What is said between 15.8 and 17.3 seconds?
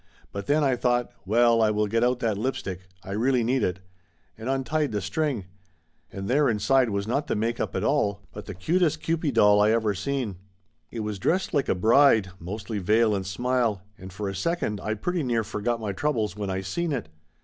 troubles when I seen it.